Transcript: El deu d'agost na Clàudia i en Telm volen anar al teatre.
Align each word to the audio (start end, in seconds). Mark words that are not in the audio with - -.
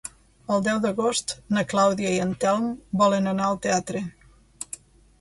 El 0.53 0.63
deu 0.67 0.79
d'agost 0.85 1.35
na 1.57 1.65
Clàudia 1.75 2.15
i 2.15 2.19
en 2.25 2.33
Telm 2.47 2.67
volen 3.05 3.33
anar 3.37 3.49
al 3.51 3.63
teatre. 3.67 4.07